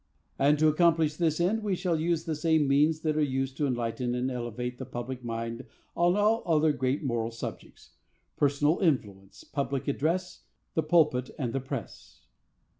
And, 0.39 0.57
to 0.57 0.67
accomplish 0.67 1.15
this 1.15 1.39
end, 1.39 1.61
we 1.61 1.75
shall 1.75 1.99
use 1.99 2.23
the 2.23 2.33
same 2.33 2.67
means 2.67 3.01
that 3.01 3.15
are 3.15 3.21
used 3.21 3.55
to 3.57 3.67
enlighten 3.67 4.15
and 4.15 4.31
elevate 4.31 4.79
the 4.79 4.85
public 4.87 5.23
mind 5.23 5.67
on 5.95 6.15
all 6.17 6.41
other 6.47 6.73
great 6.73 7.03
moral 7.03 7.29
subjects,—personal 7.29 8.79
influence, 8.79 9.43
public 9.43 9.87
address, 9.87 10.41
the 10.73 10.81
pulpit 10.81 11.29
and 11.37 11.53
the 11.53 11.59
press. 11.61 12.25